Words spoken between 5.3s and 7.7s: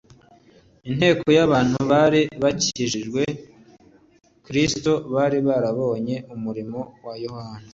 barabonye umurimo wa Yohana.